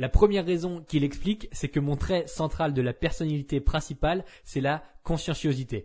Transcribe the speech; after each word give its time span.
La 0.00 0.08
première 0.08 0.46
raison 0.46 0.82
qu'il 0.88 1.04
explique, 1.04 1.50
c'est 1.52 1.68
que 1.68 1.78
mon 1.78 1.94
trait 1.94 2.26
central 2.26 2.72
de 2.72 2.80
la 2.80 2.94
personnalité 2.94 3.60
principale, 3.60 4.24
c'est 4.44 4.62
la 4.62 4.82
conscienciosité. 5.04 5.84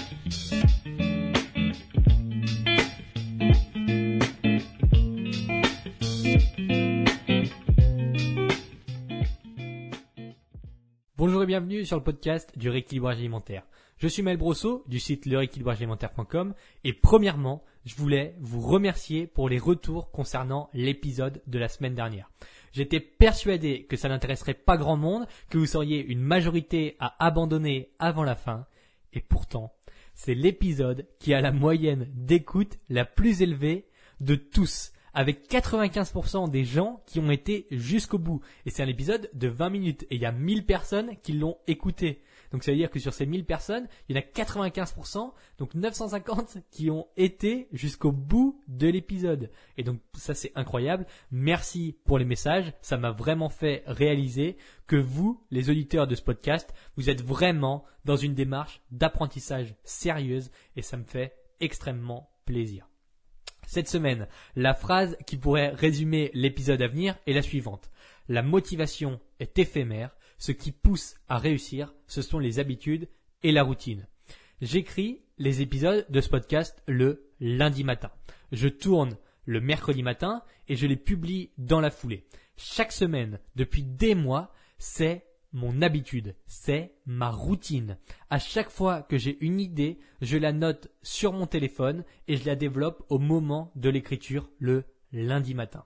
Sur 11.85 11.97
le 11.97 12.03
podcast 12.03 12.57
du 12.57 12.69
rééquilibrage 12.69 13.17
alimentaire. 13.17 13.63
Je 13.97 14.07
suis 14.07 14.23
Mel 14.23 14.37
Brosso 14.37 14.83
du 14.87 14.99
site 14.99 15.25
lerééquilibragealimentaire.com 15.25 16.53
et 16.83 16.93
premièrement, 16.93 17.63
je 17.85 17.95
voulais 17.95 18.35
vous 18.39 18.61
remercier 18.61 19.27
pour 19.27 19.49
les 19.49 19.59
retours 19.59 20.11
concernant 20.11 20.69
l'épisode 20.73 21.41
de 21.47 21.59
la 21.59 21.67
semaine 21.67 21.95
dernière. 21.95 22.31
J'étais 22.71 22.99
persuadé 22.99 23.85
que 23.85 23.97
ça 23.97 24.09
n'intéresserait 24.09 24.53
pas 24.53 24.77
grand 24.77 24.97
monde, 24.97 25.27
que 25.49 25.57
vous 25.57 25.65
seriez 25.65 26.03
une 26.05 26.21
majorité 26.21 26.95
à 26.99 27.15
abandonner 27.23 27.91
avant 27.99 28.23
la 28.23 28.35
fin 28.35 28.65
et 29.13 29.21
pourtant, 29.21 29.73
c'est 30.13 30.33
l'épisode 30.33 31.07
qui 31.19 31.33
a 31.33 31.41
la 31.41 31.51
moyenne 31.51 32.07
d'écoute 32.13 32.77
la 32.89 33.05
plus 33.05 33.41
élevée 33.41 33.87
de 34.19 34.35
tous 34.35 34.93
avec 35.13 35.49
95% 35.49 36.49
des 36.49 36.63
gens 36.63 37.01
qui 37.05 37.19
ont 37.19 37.31
été 37.31 37.67
jusqu'au 37.71 38.17
bout. 38.17 38.41
Et 38.65 38.69
c'est 38.69 38.83
un 38.83 38.87
épisode 38.87 39.29
de 39.33 39.47
20 39.47 39.69
minutes. 39.69 40.03
Et 40.09 40.15
il 40.15 40.21
y 40.21 40.25
a 40.25 40.31
1000 40.31 40.65
personnes 40.65 41.15
qui 41.23 41.33
l'ont 41.33 41.57
écouté. 41.67 42.21
Donc 42.51 42.63
ça 42.63 42.71
veut 42.71 42.77
dire 42.77 42.89
que 42.89 42.99
sur 42.99 43.13
ces 43.13 43.25
1000 43.25 43.45
personnes, 43.45 43.87
il 44.09 44.15
y 44.15 44.19
en 44.19 44.21
a 44.21 44.25
95%, 44.25 45.31
donc 45.57 45.73
950 45.73 46.57
qui 46.69 46.89
ont 46.89 47.07
été 47.15 47.67
jusqu'au 47.71 48.11
bout 48.11 48.61
de 48.67 48.87
l'épisode. 48.87 49.51
Et 49.77 49.83
donc 49.83 49.99
ça 50.13 50.33
c'est 50.33 50.51
incroyable. 50.55 51.05
Merci 51.31 51.97
pour 52.05 52.19
les 52.19 52.25
messages. 52.25 52.73
Ça 52.81 52.97
m'a 52.97 53.11
vraiment 53.11 53.49
fait 53.49 53.83
réaliser 53.87 54.57
que 54.87 54.97
vous, 54.97 55.41
les 55.49 55.69
auditeurs 55.69 56.07
de 56.07 56.15
ce 56.15 56.21
podcast, 56.21 56.73
vous 56.97 57.09
êtes 57.09 57.23
vraiment 57.23 57.85
dans 58.03 58.17
une 58.17 58.35
démarche 58.35 58.81
d'apprentissage 58.91 59.75
sérieuse 59.83 60.51
et 60.75 60.81
ça 60.81 60.97
me 60.97 61.05
fait 61.05 61.33
extrêmement 61.61 62.31
plaisir. 62.45 62.90
Cette 63.67 63.87
semaine, 63.87 64.27
la 64.55 64.73
phrase 64.73 65.17
qui 65.25 65.37
pourrait 65.37 65.69
résumer 65.69 66.31
l'épisode 66.33 66.81
à 66.81 66.87
venir 66.87 67.17
est 67.27 67.33
la 67.33 67.41
suivante. 67.41 67.89
La 68.27 68.43
motivation 68.43 69.19
est 69.39 69.57
éphémère, 69.57 70.15
ce 70.37 70.51
qui 70.51 70.71
pousse 70.71 71.15
à 71.29 71.37
réussir, 71.37 71.93
ce 72.07 72.21
sont 72.21 72.39
les 72.39 72.59
habitudes 72.59 73.07
et 73.43 73.51
la 73.51 73.63
routine. 73.63 74.07
J'écris 74.61 75.21
les 75.37 75.61
épisodes 75.61 76.05
de 76.09 76.21
ce 76.21 76.29
podcast 76.29 76.81
le 76.87 77.31
lundi 77.39 77.83
matin. 77.83 78.11
Je 78.51 78.67
tourne 78.67 79.17
le 79.45 79.61
mercredi 79.61 80.03
matin 80.03 80.43
et 80.67 80.75
je 80.75 80.87
les 80.87 80.97
publie 80.97 81.51
dans 81.57 81.79
la 81.79 81.89
foulée. 81.89 82.25
Chaque 82.57 82.91
semaine, 82.91 83.39
depuis 83.55 83.83
des 83.83 84.15
mois, 84.15 84.53
c'est 84.77 85.25
mon 85.53 85.81
habitude, 85.81 86.35
c'est 86.45 86.95
ma 87.05 87.29
routine. 87.29 87.97
À 88.29 88.39
chaque 88.39 88.69
fois 88.69 89.01
que 89.01 89.17
j'ai 89.17 89.37
une 89.43 89.59
idée, 89.59 89.99
je 90.21 90.37
la 90.37 90.53
note 90.53 90.89
sur 91.01 91.33
mon 91.33 91.45
téléphone 91.45 92.03
et 92.27 92.37
je 92.37 92.45
la 92.45 92.55
développe 92.55 93.03
au 93.09 93.19
moment 93.19 93.71
de 93.75 93.89
l'écriture 93.89 94.49
le 94.59 94.85
lundi 95.11 95.53
matin. 95.53 95.85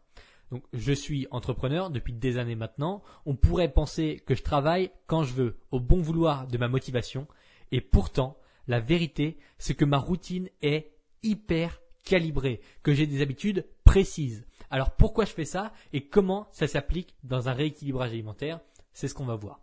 Donc 0.51 0.63
je 0.73 0.93
suis 0.93 1.27
entrepreneur 1.31 1.89
depuis 1.89 2.13
des 2.13 2.37
années 2.37 2.55
maintenant. 2.55 3.01
On 3.25 3.35
pourrait 3.35 3.71
penser 3.71 4.21
que 4.25 4.35
je 4.35 4.43
travaille 4.43 4.91
quand 5.07 5.23
je 5.23 5.33
veux, 5.33 5.57
au 5.71 5.79
bon 5.79 6.01
vouloir 6.01 6.47
de 6.47 6.57
ma 6.57 6.67
motivation. 6.67 7.27
Et 7.71 7.81
pourtant, 7.81 8.37
la 8.67 8.79
vérité, 8.79 9.37
c'est 9.57 9.73
que 9.73 9.85
ma 9.85 9.97
routine 9.97 10.49
est 10.61 10.91
hyper 11.23 11.81
calibrée, 12.03 12.61
que 12.83 12.93
j'ai 12.93 13.07
des 13.07 13.21
habitudes 13.21 13.65
précises. 13.83 14.45
Alors 14.69 14.95
pourquoi 14.95 15.25
je 15.25 15.33
fais 15.33 15.45
ça 15.45 15.73
et 15.91 16.07
comment 16.07 16.47
ça 16.51 16.67
s'applique 16.67 17.15
dans 17.23 17.49
un 17.49 17.53
rééquilibrage 17.53 18.11
alimentaire 18.11 18.59
c'est 18.95 19.07
ce 19.07 19.13
qu'on 19.13 19.25
va 19.25 19.35
voir. 19.35 19.59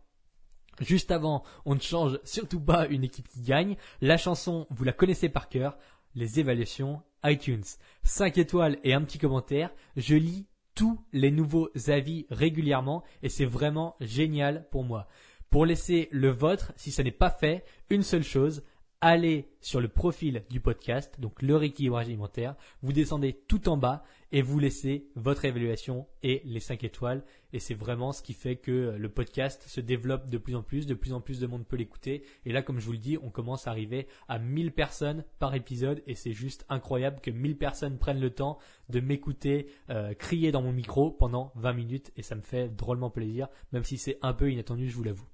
Juste 0.81 1.11
avant, 1.11 1.43
on 1.65 1.75
ne 1.75 1.81
change 1.81 2.21
surtout 2.23 2.61
pas 2.61 2.87
une 2.87 3.03
équipe 3.03 3.29
qui 3.29 3.43
gagne. 3.43 3.77
La 4.01 4.17
chanson, 4.17 4.67
vous 4.71 4.85
la 4.85 4.93
connaissez 4.93 5.29
par 5.29 5.49
cœur. 5.49 5.77
Les 6.15 6.39
évaluations 6.39 7.03
iTunes. 7.25 7.65
5 8.05 8.39
étoiles 8.39 8.79
et 8.85 8.95
un 8.95 9.03
petit 9.03 9.19
commentaire. 9.19 9.71
Je 9.97 10.15
lis 10.15 10.47
tous 10.75 11.05
les 11.13 11.31
nouveaux 11.31 11.71
avis 11.89 12.27
régulièrement 12.31 13.03
et 13.23 13.29
c'est 13.29 13.45
vraiment 13.45 13.97
génial 14.01 14.69
pour 14.71 14.85
moi. 14.85 15.09
Pour 15.51 15.67
laisser 15.67 16.09
le 16.13 16.31
vôtre, 16.31 16.73
si 16.77 16.91
ça 16.91 17.03
n'est 17.03 17.11
pas 17.11 17.31
fait, 17.31 17.65
une 17.91 18.03
seule 18.03 18.23
chose, 18.23 18.63
allez 19.03 19.51
sur 19.61 19.81
le 19.81 19.89
profil 19.89 20.45
du 20.49 20.61
podcast, 20.61 21.21
donc 21.21 21.43
le 21.43 21.57
rééquilibrage 21.57 22.07
alimentaire, 22.07 22.55
vous 22.83 22.93
descendez 22.93 23.35
tout 23.49 23.69
en 23.69 23.77
bas 23.77 24.05
et 24.33 24.41
vous 24.41 24.59
laissez 24.59 25.07
votre 25.15 25.45
évaluation 25.45 26.07
et 26.23 26.41
les 26.45 26.59
5 26.59 26.83
étoiles. 26.85 27.23
Et 27.53 27.59
c'est 27.59 27.75
vraiment 27.75 28.13
ce 28.13 28.23
qui 28.23 28.33
fait 28.33 28.57
que 28.57 28.97
le 28.99 29.09
podcast 29.11 29.65
se 29.69 29.81
développe 29.81 30.31
de 30.31 30.39
plus 30.39 30.57
en 30.57 30.63
plus, 30.63 30.87
de 30.87 30.95
plus 30.95 31.13
en 31.13 31.21
plus 31.21 31.39
de 31.39 31.47
monde 31.47 31.67
peut 31.67 31.77
l'écouter. 31.77 32.25
Et 32.47 32.53
là, 32.53 32.63
comme 32.63 32.81
je 32.81 32.87
vous 32.87 32.93
le 32.93 32.99
dis, 32.99 33.19
on 33.23 33.29
commence 33.29 33.67
à 33.67 33.71
arriver 33.71 34.09
à 34.29 34.39
1000 34.39 34.73
personnes 34.73 35.25
par 35.39 35.55
épisode 35.55 36.03
et 36.07 36.15
c'est 36.15 36.33
juste 36.33 36.65
incroyable 36.71 37.21
que 37.21 37.31
1000 37.31 37.59
personnes 37.59 37.99
prennent 37.99 38.21
le 38.21 38.31
temps 38.31 38.59
de 38.89 39.01
m'écouter 39.01 39.67
euh, 39.91 40.15
crier 40.15 40.51
dans 40.51 40.63
mon 40.63 40.73
micro 40.73 41.11
pendant 41.11 41.53
20 41.57 41.73
minutes 41.75 42.13
et 42.17 42.23
ça 42.23 42.35
me 42.35 42.41
fait 42.41 42.69
drôlement 42.69 43.11
plaisir, 43.11 43.49
même 43.73 43.85
si 43.85 43.99
c'est 43.99 44.19
un 44.23 44.33
peu 44.33 44.51
inattendu, 44.51 44.89
je 44.89 44.97
vous 44.97 45.05
l'avoue. 45.05 45.29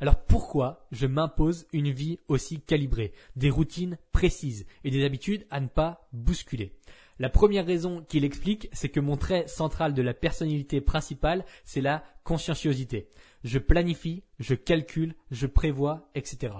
Alors 0.00 0.24
pourquoi 0.24 0.86
je 0.90 1.06
m'impose 1.06 1.66
une 1.72 1.90
vie 1.90 2.18
aussi 2.28 2.60
calibrée, 2.60 3.12
des 3.36 3.50
routines 3.50 3.98
précises 4.12 4.66
et 4.82 4.90
des 4.90 5.04
habitudes 5.04 5.46
à 5.50 5.60
ne 5.60 5.68
pas 5.68 6.08
bousculer 6.12 6.72
La 7.18 7.28
première 7.28 7.66
raison 7.66 8.02
qu'il 8.08 8.24
explique, 8.24 8.68
c'est 8.72 8.88
que 8.88 9.00
mon 9.00 9.16
trait 9.16 9.46
central 9.46 9.94
de 9.94 10.02
la 10.02 10.14
personnalité 10.14 10.80
principale, 10.80 11.44
c'est 11.64 11.80
la 11.80 12.02
conscienciosité. 12.24 13.08
Je 13.44 13.58
planifie, 13.58 14.22
je 14.38 14.54
calcule, 14.54 15.14
je 15.30 15.46
prévois, 15.46 16.10
etc. 16.14 16.54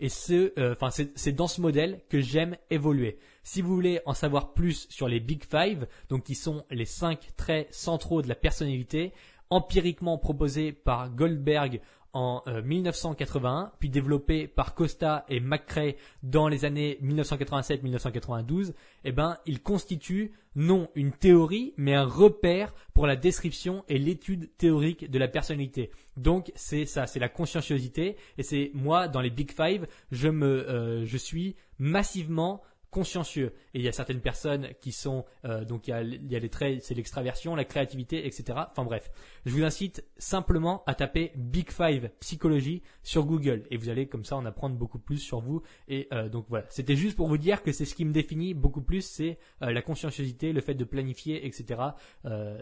Et 0.00 0.08
ce, 0.08 0.52
euh, 0.58 0.74
c'est 1.14 1.32
dans 1.32 1.46
ce 1.46 1.60
modèle 1.60 2.00
que 2.08 2.20
j'aime 2.20 2.56
évoluer. 2.70 3.18
Si 3.42 3.60
vous 3.60 3.74
voulez 3.74 4.00
en 4.06 4.14
savoir 4.14 4.54
plus 4.54 4.86
sur 4.88 5.08
les 5.08 5.20
Big 5.20 5.44
Five, 5.44 5.86
donc 6.08 6.24
qui 6.24 6.34
sont 6.34 6.64
les 6.70 6.86
cinq 6.86 7.28
traits 7.36 7.68
centraux 7.72 8.22
de 8.22 8.28
la 8.28 8.34
personnalité, 8.34 9.12
empiriquement 9.50 10.16
proposés 10.16 10.72
par 10.72 11.10
Goldberg 11.10 11.80
en 12.12 12.42
1981, 12.64 13.62
euh, 13.62 13.66
puis 13.78 13.88
développé 13.88 14.48
par 14.48 14.74
Costa 14.74 15.24
et 15.28 15.40
McCrae 15.40 15.94
dans 16.22 16.48
les 16.48 16.64
années 16.64 16.98
1987-1992, 17.02 18.72
eh 19.04 19.12
ben, 19.12 19.38
il 19.46 19.62
constitue 19.62 20.32
non 20.56 20.88
une 20.94 21.12
théorie, 21.12 21.74
mais 21.76 21.94
un 21.94 22.04
repère 22.04 22.74
pour 22.94 23.06
la 23.06 23.16
description 23.16 23.84
et 23.88 23.98
l'étude 23.98 24.50
théorique 24.56 25.10
de 25.10 25.18
la 25.18 25.28
personnalité. 25.28 25.90
Donc 26.16 26.50
c'est 26.56 26.86
ça, 26.86 27.06
c'est 27.06 27.20
la 27.20 27.28
conscienciosité, 27.28 28.16
et 28.36 28.42
c'est 28.42 28.72
moi 28.74 29.06
dans 29.06 29.20
les 29.20 29.30
Big 29.30 29.52
Five, 29.52 29.86
je 30.10 30.28
me, 30.28 30.68
euh, 30.68 31.06
je 31.06 31.16
suis 31.16 31.56
massivement 31.78 32.62
consciencieux. 32.90 33.54
Et 33.74 33.78
il 33.78 33.82
y 33.82 33.88
a 33.88 33.92
certaines 33.92 34.20
personnes 34.20 34.68
qui 34.80 34.92
sont 34.92 35.24
euh, 35.44 35.64
donc 35.64 35.88
il 35.88 35.90
y, 35.90 35.94
a, 35.94 36.02
il 36.02 36.28
les 36.28 36.48
traits, 36.48 36.82
c'est 36.82 36.94
l'extraversion, 36.94 37.54
la 37.54 37.64
créativité, 37.64 38.26
etc. 38.26 38.58
Enfin 38.70 38.84
bref, 38.84 39.10
je 39.46 39.52
vous 39.52 39.64
incite 39.64 40.04
simplement 40.18 40.82
à 40.86 40.94
taper 40.94 41.32
Big 41.36 41.70
Five 41.70 42.10
psychologie 42.20 42.82
sur 43.02 43.24
Google 43.24 43.64
et 43.70 43.76
vous 43.76 43.88
allez 43.88 44.06
comme 44.06 44.24
ça 44.24 44.36
en 44.36 44.44
apprendre 44.46 44.76
beaucoup 44.76 44.98
plus 44.98 45.18
sur 45.18 45.40
vous. 45.40 45.62
Et 45.88 46.08
euh, 46.12 46.28
donc 46.28 46.46
voilà, 46.48 46.66
c'était 46.68 46.96
juste 46.96 47.16
pour 47.16 47.28
vous 47.28 47.38
dire 47.38 47.62
que 47.62 47.72
c'est 47.72 47.84
ce 47.84 47.94
qui 47.94 48.04
me 48.04 48.12
définit 48.12 48.54
beaucoup 48.54 48.82
plus, 48.82 49.02
c'est 49.02 49.38
euh, 49.62 49.72
la 49.72 49.82
conscienciosité, 49.82 50.52
le 50.52 50.60
fait 50.60 50.74
de 50.74 50.84
planifier, 50.84 51.46
etc. 51.46 51.80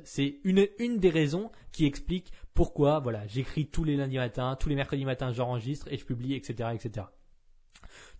c'est 0.05 0.39
une 0.45 0.67
une 0.79 0.99
des 0.99 1.11
raisons 1.11 1.51
qui 1.73 1.87
explique 1.87 2.33
pourquoi 2.55 2.99
voilà 2.99 3.27
j'écris 3.27 3.67
tous 3.67 3.85
les 3.85 3.97
lundis 3.97 4.19
matins, 4.19 4.57
tous 4.59 4.69
les 4.69 4.75
mercredis 4.75 5.05
matins 5.05 5.33
j'enregistre 5.33 5.89
et 5.93 5.97
je 5.97 6.05
publie, 6.05 6.35
etc., 6.35 6.71
etc. 6.75 7.07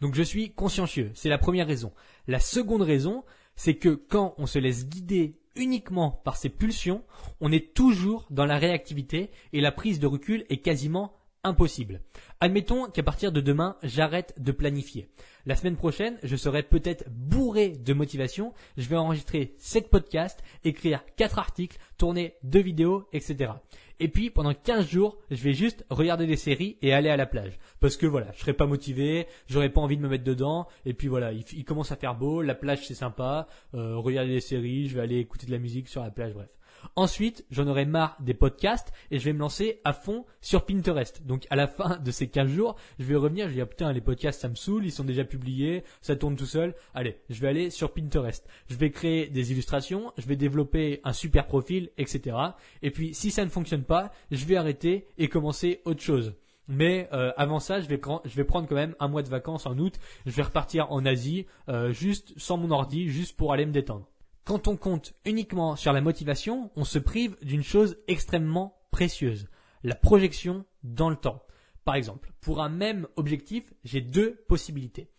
Donc 0.01 0.15
je 0.15 0.23
suis 0.23 0.53
consciencieux, 0.53 1.11
c'est 1.15 1.29
la 1.29 1.39
première 1.39 1.67
raison. 1.67 1.93
La 2.27 2.41
seconde 2.41 2.83
raison, 2.83 3.25
c'est 3.57 3.75
que 3.75 3.89
quand 3.91 4.35
on 4.39 4.47
se 4.47 4.59
laisse 4.59 4.87
guider 4.89 5.35
uniquement 5.57 6.11
par 6.25 6.37
ses 6.37 6.49
pulsions, 6.49 7.03
on 7.41 7.51
est 7.51 7.75
toujours 7.75 8.27
dans 8.31 8.47
la 8.47 8.59
réactivité 8.59 9.31
et 9.53 9.61
la 9.61 9.73
prise 9.73 9.99
de 9.99 10.07
recul 10.07 10.45
est 10.49 10.59
quasiment 10.59 11.18
impossible. 11.45 12.01
Admettons 12.41 12.87
qu'à 12.91 13.03
partir 13.03 13.33
de 13.33 13.41
demain, 13.41 13.77
j'arrête 13.83 14.35
de 14.39 14.53
planifier. 14.53 15.09
La 15.47 15.57
semaine 15.57 15.77
prochaine, 15.77 16.19
je 16.23 16.37
serai 16.37 16.63
peut-être 16.63 17.05
bourré 17.11 17.71
de 17.71 17.95
motivation. 17.95 18.53
Je 18.77 18.89
vais 18.89 18.97
enregistrer 18.97 19.55
7 19.59 19.89
podcasts, 19.89 20.43
écrire 20.65 21.05
4 21.17 21.39
articles, 21.39 21.79
tourner 21.97 22.35
2 22.43 22.61
vidéos, 22.61 23.09
etc. 23.13 23.53
Et 24.01 24.09
puis, 24.09 24.31
pendant 24.31 24.55
15 24.55 24.89
jours, 24.89 25.19
je 25.31 25.43
vais 25.43 25.55
juste 25.55 25.85
regarder 25.91 26.27
des 26.27 26.37
séries 26.37 26.77
et 26.83 26.93
aller 26.93 27.09
à 27.09 27.17
la 27.17 27.27
plage. 27.27 27.59
Parce 27.81 27.97
que 27.97 28.07
voilà, 28.07 28.31
je 28.33 28.41
serai 28.41 28.53
pas 28.53 28.67
motivé, 28.67 29.27
j'aurais 29.49 29.71
pas 29.71 29.81
envie 29.81 29.97
de 29.97 30.03
me 30.03 30.09
mettre 30.09 30.25
dedans. 30.25 30.69
Et 30.85 30.95
puis 30.95 31.09
voilà, 31.09 31.33
il, 31.33 31.65
commence 31.65 31.93
à 31.93 31.97
faire 31.97 32.15
beau, 32.15 32.43
la 32.43 32.55
plage 32.55 32.87
c'est 32.87 32.95
sympa, 32.95 33.49
euh, 33.75 33.97
regarder 33.97 34.35
des 34.35 34.41
séries, 34.41 34.89
je 34.89 34.95
vais 34.95 35.03
aller 35.03 35.19
écouter 35.19 35.47
de 35.47 35.53
la 35.53 35.59
musique 35.59 35.89
sur 35.89 36.03
la 36.03 36.11
plage, 36.11 36.33
bref. 36.33 36.49
Ensuite, 36.97 37.45
j'en 37.51 37.67
aurai 37.67 37.87
marre 37.87 38.17
des 38.21 38.35
podcasts 38.35 38.93
et 39.11 39.19
je 39.19 39.25
vais 39.25 39.33
me 39.33 39.39
lancer 39.39 39.81
à 39.85 39.93
fond 39.93 40.25
sur 40.41 40.65
Pinterest. 40.65 41.25
Donc 41.27 41.47
à 41.51 41.57
la 41.57 41.67
fin 41.67 41.97
de 41.97 42.11
ces 42.11 42.29
15 42.29 42.49
jours, 42.49 42.77
je 42.99 43.05
vais 43.05 43.17
revenir, 43.17 43.47
je 43.47 43.51
vais 43.51 43.57
dire 43.57 43.69
putain 43.69 43.93
les 43.93 44.01
podcasts 44.01 44.41
ça 44.41 44.49
me 44.49 44.55
saoule, 44.55 44.85
ils 44.85 44.93
sont 44.93 45.05
déjà 45.05 45.25
publiés, 45.25 45.85
ça 46.01 46.17
tourne 46.17 46.37
tout 46.37 46.47
seul. 46.47 46.75
Allez, 46.95 47.19
je 47.31 47.41
vais 47.41 47.49
aller 47.49 47.71
sur 47.71 47.93
Pinterest. 47.93 48.47
Je 48.69 48.77
vais 48.77 48.91
créer 48.91 49.29
des 49.29 49.53
illustrations, 49.53 50.13
je 50.19 50.27
vais 50.27 50.37
développer 50.37 51.01
un 51.05 51.13
super 51.13 51.47
profil, 51.47 51.91
etc. 51.99 52.37
Et 52.83 52.91
puis 52.91 53.15
si 53.15 53.31
ça 53.31 53.45
ne 53.45 53.51
fonctionne 53.51 53.85
pas, 53.85 54.13
je 54.31 54.45
vais 54.45 54.57
arrêter 54.57 55.07
et 55.19 55.29
commencer 55.29 55.81
autre 55.85 56.03
chose. 56.03 56.35
Mais 56.69 57.09
euh, 57.13 57.33
avant 57.37 57.61
ça, 57.61 57.81
je 57.81 57.89
vais, 57.89 58.01
je 58.25 58.37
vais 58.37 58.45
prendre 58.45 58.69
quand 58.69 58.75
même 58.75 58.95
un 59.01 59.09
mois 59.09 59.23
de 59.23 59.29
vacances 59.29 59.67
en 59.67 59.77
août. 59.79 59.95
Je 60.27 60.33
vais 60.33 60.43
repartir 60.43 60.93
en 60.93 61.05
Asie, 61.07 61.47
euh, 61.69 61.93
juste 61.93 62.35
sans 62.37 62.59
mon 62.59 62.71
ordi, 62.71 63.09
juste 63.09 63.37
pour 63.37 63.53
aller 63.53 63.65
me 63.65 63.73
détendre. 63.73 64.07
Quand 64.49 64.67
on 64.67 64.79
compte 64.79 65.13
uniquement 65.27 65.77
sur 65.77 65.93
la 65.93 66.01
motivation, 66.01 66.71
on 66.75 66.87
se 66.87 66.99
prive 66.99 67.37
d'une 67.43 67.63
chose 67.63 67.99
extrêmement 68.09 68.79
précieuse, 68.91 69.47
la 69.85 69.95
projection 69.95 70.65
dans 70.83 71.11
le 71.11 71.17
temps. 71.17 71.43
Par 71.85 71.97
exemple, 71.97 72.33
pour 72.41 72.63
un 72.63 72.71
même 72.71 73.07
objectif, 73.17 73.75
j'ai 73.85 74.01
deux 74.01 74.37
possibilités. 74.49 75.11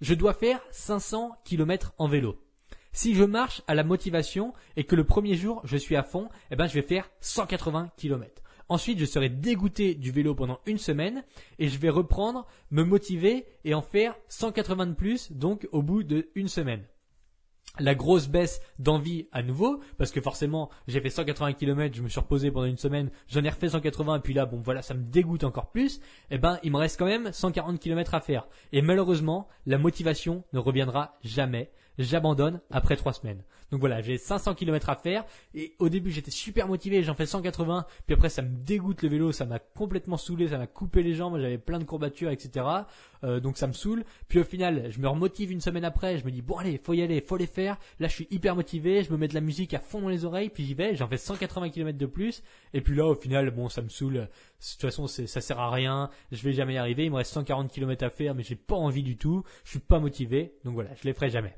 Je 0.00 0.14
dois 0.14 0.32
faire 0.32 0.62
500 0.70 1.32
km 1.44 1.92
en 1.98 2.08
vélo. 2.08 2.42
Si 2.92 3.14
je 3.14 3.24
marche 3.24 3.60
à 3.66 3.74
la 3.74 3.84
motivation 3.84 4.54
et 4.78 4.84
que 4.84 4.96
le 4.96 5.04
premier 5.04 5.34
jour 5.34 5.60
je 5.64 5.76
suis 5.76 5.94
à 5.94 6.02
fond, 6.02 6.30
eh 6.50 6.56
ben 6.56 6.66
je 6.66 6.72
vais 6.72 6.80
faire 6.80 7.10
180 7.20 7.90
km. 7.98 8.42
Ensuite, 8.70 8.98
je 8.98 9.04
serai 9.04 9.28
dégoûté 9.28 9.96
du 9.96 10.12
vélo 10.12 10.34
pendant 10.34 10.60
une 10.64 10.78
semaine 10.78 11.24
et 11.58 11.68
je 11.68 11.78
vais 11.78 11.90
reprendre, 11.90 12.46
me 12.70 12.84
motiver 12.84 13.44
et 13.64 13.74
en 13.74 13.82
faire 13.82 14.16
180 14.28 14.86
de 14.86 14.94
plus, 14.94 15.30
donc 15.30 15.68
au 15.72 15.82
bout 15.82 16.04
d'une 16.04 16.48
semaine 16.48 16.86
la 17.78 17.94
grosse 17.94 18.28
baisse 18.28 18.60
d'envie 18.78 19.28
à 19.32 19.42
nouveau, 19.42 19.80
parce 19.96 20.10
que 20.10 20.20
forcément 20.20 20.70
j'ai 20.86 21.00
fait 21.00 21.10
180 21.10 21.52
km, 21.54 21.96
je 21.96 22.02
me 22.02 22.08
suis 22.08 22.20
reposé 22.20 22.50
pendant 22.50 22.66
une 22.66 22.76
semaine, 22.76 23.10
j'en 23.28 23.44
ai 23.44 23.48
refait 23.48 23.68
180 23.68 24.16
et 24.16 24.20
puis 24.20 24.34
là 24.34 24.46
bon 24.46 24.58
voilà 24.58 24.82
ça 24.82 24.94
me 24.94 25.02
dégoûte 25.02 25.44
encore 25.44 25.70
plus, 25.70 25.96
et 26.30 26.36
eh 26.36 26.38
ben 26.38 26.58
il 26.62 26.72
me 26.72 26.78
reste 26.78 26.98
quand 26.98 27.06
même 27.06 27.32
140 27.32 27.78
km 27.80 28.14
à 28.14 28.20
faire. 28.20 28.46
Et 28.72 28.82
malheureusement 28.82 29.48
la 29.66 29.78
motivation 29.78 30.44
ne 30.52 30.58
reviendra 30.58 31.18
jamais, 31.22 31.70
j'abandonne 31.98 32.60
après 32.70 32.96
trois 32.96 33.12
semaines. 33.12 33.42
Donc 33.70 33.80
voilà, 33.80 34.00
j'ai 34.00 34.16
500 34.16 34.54
km 34.54 34.88
à 34.88 34.96
faire 34.96 35.24
et 35.54 35.74
au 35.78 35.88
début 35.88 36.10
j'étais 36.10 36.30
super 36.30 36.68
motivé, 36.68 37.02
j'en 37.02 37.14
fais 37.14 37.26
180, 37.26 37.84
puis 38.06 38.14
après 38.14 38.30
ça 38.30 38.40
me 38.40 38.56
dégoûte 38.64 39.02
le 39.02 39.08
vélo, 39.10 39.32
ça 39.32 39.44
m'a 39.44 39.58
complètement 39.58 40.16
saoulé, 40.16 40.48
ça 40.48 40.58
m'a 40.58 40.66
coupé 40.66 41.02
les 41.02 41.14
jambes, 41.14 41.38
j'avais 41.38 41.58
plein 41.58 41.78
de 41.78 41.84
courbatures, 41.84 42.30
etc. 42.30 42.64
Euh, 43.24 43.40
donc 43.40 43.58
ça 43.58 43.66
me 43.66 43.72
saoule. 43.72 44.04
Puis 44.28 44.38
au 44.38 44.44
final, 44.44 44.86
je 44.90 45.00
me 45.00 45.08
remotive 45.08 45.50
une 45.50 45.60
semaine 45.60 45.84
après, 45.84 46.18
je 46.18 46.24
me 46.24 46.30
dis 46.30 46.40
bon 46.40 46.56
allez, 46.56 46.80
faut 46.82 46.94
y 46.94 47.02
aller, 47.02 47.20
faut 47.20 47.36
les 47.36 47.46
faire. 47.46 47.76
Là 48.00 48.08
je 48.08 48.14
suis 48.14 48.28
hyper 48.30 48.56
motivé, 48.56 49.02
je 49.02 49.12
me 49.12 49.18
mets 49.18 49.28
de 49.28 49.34
la 49.34 49.42
musique 49.42 49.74
à 49.74 49.80
fond 49.80 50.00
dans 50.00 50.08
les 50.08 50.24
oreilles, 50.24 50.48
puis 50.48 50.64
j'y 50.64 50.74
vais, 50.74 50.96
j'en 50.96 51.08
fais 51.08 51.18
180 51.18 51.68
km 51.70 51.98
de 51.98 52.06
plus, 52.06 52.42
et 52.72 52.80
puis 52.80 52.96
là 52.96 53.06
au 53.06 53.14
final, 53.14 53.50
bon 53.50 53.68
ça 53.68 53.82
me 53.82 53.88
saoule. 53.88 54.14
De 54.14 54.28
toute 54.72 54.80
façon, 54.80 55.06
ça 55.06 55.40
sert 55.40 55.60
à 55.60 55.70
rien, 55.70 56.10
je 56.32 56.42
vais 56.42 56.52
jamais 56.52 56.74
y 56.74 56.78
arriver, 56.78 57.04
il 57.04 57.10
me 57.10 57.16
reste 57.16 57.32
140 57.32 57.70
km 57.70 58.04
à 58.04 58.10
faire, 58.10 58.34
mais 58.34 58.42
j'ai 58.42 58.56
pas 58.56 58.76
envie 58.76 59.02
du 59.02 59.16
tout, 59.16 59.44
je 59.64 59.70
suis 59.70 59.78
pas 59.78 60.00
motivé, 60.00 60.54
donc 60.64 60.74
voilà, 60.74 60.90
je 60.96 61.04
les 61.04 61.12
ferai 61.12 61.30
jamais. 61.30 61.54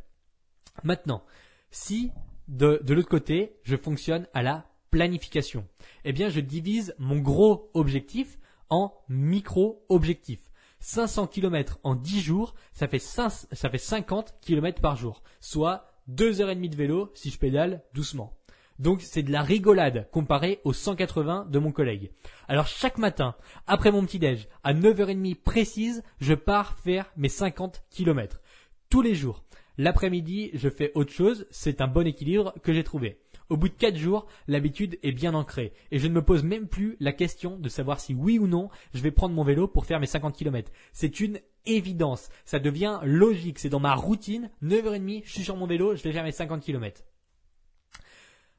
Maintenant, 0.82 1.22
si 1.70 2.10
de, 2.48 2.80
l'autre 2.88 3.08
côté, 3.08 3.56
je 3.62 3.76
fonctionne 3.76 4.26
à 4.34 4.42
la 4.42 4.66
planification, 4.90 5.66
eh 6.04 6.12
bien 6.12 6.28
je 6.28 6.40
divise 6.40 6.94
mon 6.98 7.18
gros 7.18 7.70
objectif 7.74 8.38
en 8.70 8.92
micro-objectifs. 9.08 10.50
500 10.80 11.26
km 11.26 11.78
en 11.84 11.94
10 11.94 12.20
jours, 12.20 12.54
ça 12.72 12.88
fait, 12.88 12.98
ça 12.98 13.30
fait 13.52 13.78
50 13.78 14.34
km 14.40 14.80
par 14.80 14.96
jour, 14.96 15.22
soit 15.40 15.86
2 16.08 16.40
heures 16.40 16.50
et 16.50 16.54
demie 16.54 16.70
de 16.70 16.76
vélo 16.76 17.12
si 17.14 17.30
je 17.30 17.38
pédale 17.38 17.84
doucement. 17.94 18.36
Donc 18.80 19.02
c'est 19.02 19.22
de 19.22 19.30
la 19.30 19.42
rigolade 19.42 20.08
comparé 20.10 20.60
aux 20.64 20.72
180 20.72 21.46
de 21.50 21.58
mon 21.58 21.70
collègue. 21.70 22.12
Alors 22.48 22.66
chaque 22.66 22.96
matin, 22.96 23.36
après 23.66 23.92
mon 23.92 24.06
petit 24.06 24.18
déj, 24.18 24.48
à 24.64 24.72
9h30 24.72 25.34
précise, 25.36 26.02
je 26.18 26.32
pars 26.32 26.78
faire 26.78 27.12
mes 27.16 27.28
50 27.28 27.84
km. 27.90 28.40
Tous 28.88 29.02
les 29.02 29.14
jours. 29.14 29.44
L'après-midi, 29.80 30.50
je 30.52 30.68
fais 30.68 30.92
autre 30.94 31.10
chose, 31.10 31.46
c'est 31.50 31.80
un 31.80 31.86
bon 31.86 32.06
équilibre 32.06 32.52
que 32.62 32.74
j'ai 32.74 32.84
trouvé. 32.84 33.18
Au 33.48 33.56
bout 33.56 33.70
de 33.70 33.74
4 33.74 33.96
jours, 33.96 34.26
l'habitude 34.46 34.98
est 35.02 35.10
bien 35.10 35.32
ancrée 35.32 35.72
et 35.90 35.98
je 35.98 36.06
ne 36.06 36.12
me 36.12 36.22
pose 36.22 36.44
même 36.44 36.68
plus 36.68 36.98
la 37.00 37.14
question 37.14 37.56
de 37.56 37.70
savoir 37.70 37.98
si 37.98 38.12
oui 38.12 38.38
ou 38.38 38.46
non 38.46 38.68
je 38.92 39.00
vais 39.00 39.10
prendre 39.10 39.34
mon 39.34 39.42
vélo 39.42 39.68
pour 39.68 39.86
faire 39.86 39.98
mes 39.98 40.04
50 40.04 40.36
km. 40.36 40.70
C'est 40.92 41.20
une 41.20 41.40
évidence, 41.64 42.28
ça 42.44 42.58
devient 42.58 43.00
logique, 43.04 43.58
c'est 43.58 43.70
dans 43.70 43.80
ma 43.80 43.94
routine, 43.94 44.50
9h30, 44.62 45.22
je 45.24 45.30
suis 45.30 45.44
sur 45.44 45.56
mon 45.56 45.66
vélo, 45.66 45.96
je 45.96 46.02
vais 46.02 46.12
faire 46.12 46.24
mes 46.24 46.30
50 46.30 46.62
km. 46.62 47.02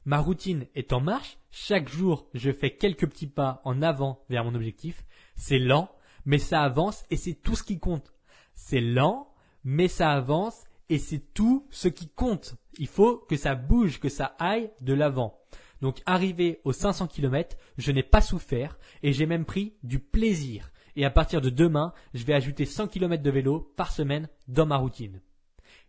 Ma 0.04 0.18
routine 0.18 0.66
est 0.74 0.92
en 0.92 1.00
marche, 1.00 1.38
chaque 1.52 1.88
jour 1.88 2.28
je 2.34 2.50
fais 2.50 2.74
quelques 2.74 3.06
petits 3.06 3.28
pas 3.28 3.62
en 3.64 3.80
avant 3.80 4.24
vers 4.28 4.44
mon 4.44 4.56
objectif, 4.56 5.04
c'est 5.36 5.60
lent, 5.60 5.88
mais 6.24 6.38
ça 6.38 6.62
avance 6.62 7.04
et 7.10 7.16
c'est 7.16 7.34
tout 7.34 7.54
ce 7.54 7.62
qui 7.62 7.78
compte. 7.78 8.12
C'est 8.54 8.80
lent, 8.80 9.32
mais 9.62 9.86
ça 9.86 10.10
avance 10.10 10.64
et 10.92 10.98
c'est 10.98 11.32
tout 11.32 11.66
ce 11.70 11.88
qui 11.88 12.06
compte. 12.06 12.56
Il 12.76 12.86
faut 12.86 13.16
que 13.16 13.38
ça 13.38 13.54
bouge, 13.54 13.98
que 13.98 14.10
ça 14.10 14.36
aille 14.38 14.70
de 14.82 14.92
l'avant. 14.92 15.40
Donc 15.80 16.02
arrivé 16.04 16.60
aux 16.64 16.74
500 16.74 17.06
km, 17.06 17.56
je 17.78 17.92
n'ai 17.92 18.02
pas 18.02 18.20
souffert 18.20 18.78
et 19.02 19.14
j'ai 19.14 19.24
même 19.24 19.46
pris 19.46 19.72
du 19.82 20.00
plaisir. 20.00 20.70
Et 20.94 21.06
à 21.06 21.10
partir 21.10 21.40
de 21.40 21.48
demain, 21.48 21.94
je 22.12 22.24
vais 22.24 22.34
ajouter 22.34 22.66
100 22.66 22.88
km 22.88 23.22
de 23.22 23.30
vélo 23.30 23.72
par 23.74 23.90
semaine 23.90 24.28
dans 24.48 24.66
ma 24.66 24.76
routine. 24.76 25.22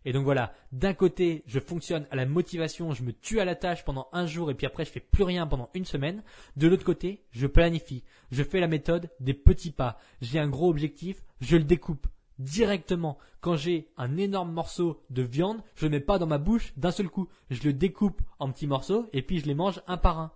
Et 0.06 0.14
donc 0.14 0.24
voilà, 0.24 0.54
d'un 0.72 0.94
côté, 0.94 1.42
je 1.46 1.60
fonctionne 1.60 2.06
à 2.10 2.16
la 2.16 2.24
motivation, 2.24 2.94
je 2.94 3.02
me 3.02 3.12
tue 3.12 3.40
à 3.40 3.44
la 3.44 3.56
tâche 3.56 3.84
pendant 3.84 4.08
un 4.14 4.24
jour 4.24 4.50
et 4.50 4.54
puis 4.54 4.66
après 4.66 4.86
je 4.86 4.90
fais 4.90 5.00
plus 5.00 5.24
rien 5.24 5.46
pendant 5.46 5.68
une 5.74 5.84
semaine. 5.84 6.22
De 6.56 6.66
l'autre 6.66 6.84
côté, 6.86 7.26
je 7.30 7.46
planifie. 7.46 8.04
Je 8.30 8.42
fais 8.42 8.58
la 8.58 8.68
méthode 8.68 9.10
des 9.20 9.34
petits 9.34 9.70
pas. 9.70 9.98
J'ai 10.22 10.38
un 10.38 10.48
gros 10.48 10.70
objectif, 10.70 11.22
je 11.42 11.58
le 11.58 11.64
découpe 11.64 12.06
directement. 12.38 13.18
Quand 13.40 13.56
j'ai 13.56 13.88
un 13.96 14.16
énorme 14.16 14.52
morceau 14.52 15.02
de 15.10 15.22
viande, 15.22 15.62
je 15.76 15.86
le 15.86 15.90
mets 15.90 16.00
pas 16.00 16.18
dans 16.18 16.26
ma 16.26 16.38
bouche 16.38 16.72
d'un 16.76 16.90
seul 16.90 17.08
coup. 17.08 17.28
Je 17.50 17.62
le 17.62 17.72
découpe 17.72 18.22
en 18.38 18.50
petits 18.50 18.66
morceaux 18.66 19.08
et 19.12 19.22
puis 19.22 19.40
je 19.40 19.46
les 19.46 19.54
mange 19.54 19.82
un 19.86 19.96
par 19.96 20.18
un. 20.18 20.32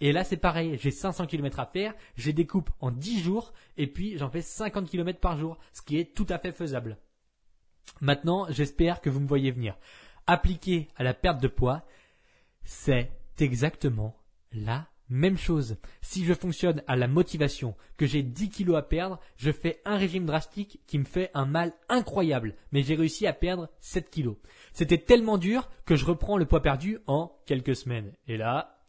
Et 0.00 0.12
là, 0.12 0.24
c'est 0.24 0.38
pareil. 0.38 0.78
J'ai 0.80 0.90
500 0.90 1.26
km 1.26 1.60
à 1.60 1.66
faire. 1.66 1.94
Je 2.16 2.26
les 2.26 2.32
découpe 2.32 2.70
en 2.80 2.90
10 2.90 3.20
jours 3.20 3.52
et 3.76 3.86
puis 3.86 4.16
j'en 4.16 4.30
fais 4.30 4.42
50 4.42 4.88
km 4.88 5.20
par 5.20 5.38
jour, 5.38 5.58
ce 5.72 5.82
qui 5.82 5.98
est 5.98 6.14
tout 6.16 6.26
à 6.30 6.38
fait 6.38 6.52
faisable. 6.52 6.96
Maintenant, 8.00 8.46
j'espère 8.48 9.00
que 9.00 9.10
vous 9.10 9.20
me 9.20 9.28
voyez 9.28 9.50
venir. 9.50 9.76
Appliquer 10.26 10.88
à 10.96 11.02
la 11.02 11.12
perte 11.12 11.42
de 11.42 11.48
poids, 11.48 11.82
c'est 12.64 13.10
exactement 13.38 14.16
la 14.52 14.88
même 15.10 15.36
chose, 15.36 15.76
si 16.00 16.24
je 16.24 16.32
fonctionne 16.32 16.82
à 16.86 16.96
la 16.96 17.08
motivation, 17.08 17.74
que 17.96 18.06
j'ai 18.06 18.22
10 18.22 18.48
kilos 18.48 18.76
à 18.76 18.82
perdre, 18.82 19.18
je 19.36 19.50
fais 19.50 19.80
un 19.84 19.96
régime 19.96 20.24
drastique 20.24 20.80
qui 20.86 20.98
me 20.98 21.04
fait 21.04 21.30
un 21.34 21.44
mal 21.44 21.72
incroyable, 21.88 22.54
mais 22.72 22.82
j'ai 22.82 22.94
réussi 22.94 23.26
à 23.26 23.32
perdre 23.32 23.68
7 23.80 24.08
kilos. 24.08 24.36
C'était 24.72 24.98
tellement 24.98 25.36
dur 25.36 25.68
que 25.84 25.96
je 25.96 26.06
reprends 26.06 26.38
le 26.38 26.46
poids 26.46 26.62
perdu 26.62 26.98
en 27.06 27.36
quelques 27.44 27.76
semaines. 27.76 28.12
Et 28.28 28.36
là, 28.36 28.80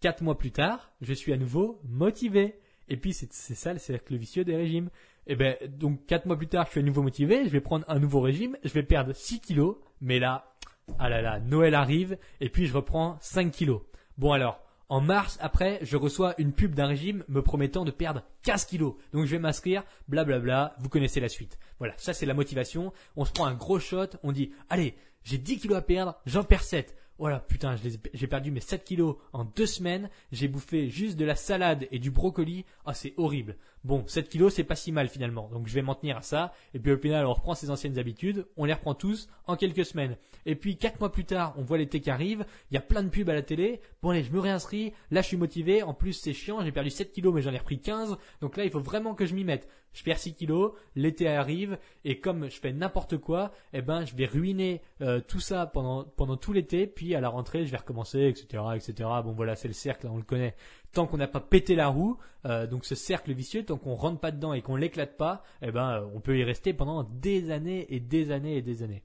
4 0.00 0.22
mois 0.22 0.38
plus 0.38 0.52
tard, 0.52 0.92
je 1.00 1.12
suis 1.12 1.32
à 1.32 1.36
nouveau 1.36 1.80
motivé. 1.84 2.60
Et 2.88 2.96
puis 2.96 3.12
c'est 3.12 3.32
ça 3.32 3.72
le 3.72 3.78
cercle 3.78 4.16
vicieux 4.16 4.44
des 4.44 4.54
régimes. 4.54 4.90
Et 5.26 5.34
ben 5.34 5.56
donc 5.68 6.06
4 6.06 6.26
mois 6.26 6.36
plus 6.36 6.46
tard, 6.48 6.66
je 6.66 6.72
suis 6.72 6.80
à 6.80 6.84
nouveau 6.84 7.02
motivé, 7.02 7.44
je 7.44 7.50
vais 7.50 7.60
prendre 7.60 7.84
un 7.88 7.98
nouveau 7.98 8.20
régime, 8.20 8.56
je 8.62 8.72
vais 8.72 8.84
perdre 8.84 9.12
6 9.12 9.40
kilos, 9.40 9.76
mais 10.00 10.20
là, 10.20 10.54
ah 10.98 11.08
là 11.08 11.20
là, 11.20 11.40
Noël 11.40 11.74
arrive, 11.74 12.16
et 12.40 12.48
puis 12.48 12.66
je 12.66 12.74
reprends 12.74 13.18
5 13.20 13.50
kilos. 13.50 13.82
Bon 14.18 14.30
alors, 14.32 14.62
en 14.88 15.00
mars, 15.00 15.36
après, 15.40 15.80
je 15.82 15.96
reçois 15.96 16.34
une 16.38 16.52
pub 16.52 16.74
d'un 16.74 16.86
régime 16.86 17.24
me 17.28 17.42
promettant 17.42 17.84
de 17.84 17.90
perdre 17.90 18.22
15 18.44 18.66
kilos. 18.66 18.94
Donc 19.12 19.24
je 19.24 19.32
vais 19.32 19.40
m'inscrire, 19.40 19.82
blablabla, 20.06 20.76
vous 20.78 20.88
connaissez 20.88 21.18
la 21.18 21.28
suite. 21.28 21.58
Voilà, 21.78 21.94
ça 21.96 22.14
c'est 22.14 22.26
la 22.26 22.34
motivation. 22.34 22.92
On 23.16 23.24
se 23.24 23.32
prend 23.32 23.46
un 23.46 23.54
gros 23.54 23.80
shot, 23.80 24.10
on 24.22 24.30
dit, 24.30 24.52
allez, 24.70 24.94
j'ai 25.24 25.38
10 25.38 25.58
kilos 25.58 25.76
à 25.76 25.82
perdre, 25.82 26.14
j'en 26.24 26.44
perds 26.44 26.62
7. 26.62 26.96
voilà, 27.18 27.40
putain, 27.40 27.74
j'ai 28.14 28.26
perdu 28.28 28.52
mes 28.52 28.60
7 28.60 28.84
kilos 28.84 29.16
en 29.32 29.44
deux 29.44 29.66
semaines, 29.66 30.08
j'ai 30.30 30.46
bouffé 30.46 30.88
juste 30.88 31.16
de 31.16 31.24
la 31.24 31.34
salade 31.34 31.88
et 31.90 31.98
du 31.98 32.12
brocoli, 32.12 32.64
ah 32.84 32.94
c'est 32.94 33.14
horrible. 33.16 33.56
Bon, 33.86 34.02
7 34.04 34.28
kilos 34.28 34.52
c'est 34.52 34.64
pas 34.64 34.74
si 34.74 34.90
mal 34.90 35.08
finalement, 35.08 35.48
donc 35.48 35.68
je 35.68 35.72
vais 35.72 35.80
m'en 35.80 35.94
tenir 35.94 36.16
à 36.16 36.22
ça, 36.22 36.52
et 36.74 36.80
puis 36.80 36.90
au 36.90 36.96
final 36.96 37.24
on 37.24 37.32
reprend 37.32 37.54
ses 37.54 37.70
anciennes 37.70 38.00
habitudes, 38.00 38.44
on 38.56 38.64
les 38.64 38.72
reprend 38.72 38.94
tous 38.94 39.28
en 39.46 39.54
quelques 39.54 39.84
semaines. 39.84 40.16
Et 40.44 40.56
puis 40.56 40.76
4 40.76 40.98
mois 40.98 41.12
plus 41.12 41.24
tard, 41.24 41.54
on 41.56 41.62
voit 41.62 41.78
l'été 41.78 42.00
qui 42.00 42.10
arrive, 42.10 42.44
il 42.72 42.74
y 42.74 42.78
a 42.78 42.80
plein 42.80 43.04
de 43.04 43.10
pubs 43.10 43.30
à 43.30 43.34
la 43.34 43.42
télé, 43.42 43.80
bon 44.02 44.10
allez, 44.10 44.24
je 44.24 44.32
me 44.32 44.40
réinscris, 44.40 44.92
là 45.12 45.22
je 45.22 45.28
suis 45.28 45.36
motivé, 45.36 45.84
en 45.84 45.94
plus 45.94 46.14
c'est 46.14 46.32
chiant, 46.32 46.64
j'ai 46.64 46.72
perdu 46.72 46.90
7 46.90 47.12
kilos 47.12 47.32
mais 47.32 47.42
j'en 47.42 47.52
ai 47.52 47.58
repris 47.58 47.78
15, 47.78 48.16
donc 48.40 48.56
là 48.56 48.64
il 48.64 48.72
faut 48.72 48.80
vraiment 48.80 49.14
que 49.14 49.24
je 49.24 49.36
m'y 49.36 49.44
mette. 49.44 49.68
Je 49.92 50.02
perds 50.02 50.18
6 50.18 50.34
kilos, 50.34 50.72
l'été 50.94 51.26
arrive, 51.28 51.78
et 52.04 52.20
comme 52.20 52.50
je 52.50 52.60
fais 52.60 52.72
n'importe 52.72 53.16
quoi, 53.16 53.52
eh 53.72 53.80
ben 53.80 54.04
je 54.04 54.14
vais 54.14 54.26
ruiner 54.26 54.82
euh, 55.00 55.20
tout 55.20 55.40
ça 55.40 55.64
pendant, 55.64 56.04
pendant 56.04 56.36
tout 56.36 56.52
l'été, 56.52 56.86
puis 56.86 57.14
à 57.14 57.20
la 57.20 57.28
rentrée 57.28 57.64
je 57.64 57.70
vais 57.70 57.78
recommencer, 57.78 58.26
etc. 58.26 58.62
etc. 58.74 59.08
Bon 59.24 59.32
voilà, 59.32 59.54
c'est 59.54 59.68
le 59.68 59.74
cercle, 59.74 60.06
là, 60.06 60.12
on 60.12 60.18
le 60.18 60.24
connaît. 60.24 60.54
Tant 60.96 61.06
qu'on 61.06 61.18
n'a 61.18 61.28
pas 61.28 61.40
pété 61.40 61.74
la 61.74 61.88
roue, 61.88 62.16
euh, 62.46 62.66
donc 62.66 62.86
ce 62.86 62.94
cercle 62.94 63.34
vicieux, 63.34 63.62
tant 63.62 63.76
qu'on 63.76 63.96
rentre 63.96 64.18
pas 64.18 64.30
dedans 64.30 64.54
et 64.54 64.62
qu'on 64.62 64.76
l'éclate 64.76 65.18
pas, 65.18 65.42
eh 65.60 65.70
ben 65.70 65.90
euh, 65.90 66.06
on 66.14 66.20
peut 66.20 66.38
y 66.38 66.42
rester 66.42 66.72
pendant 66.72 67.02
des 67.02 67.50
années 67.50 67.84
et 67.94 68.00
des 68.00 68.30
années 68.30 68.56
et 68.56 68.62
des 68.62 68.82
années. 68.82 69.02